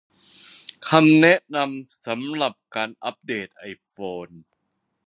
[0.87, 4.27] คำแนะนำสำหรับการอัปเดตไอโฟน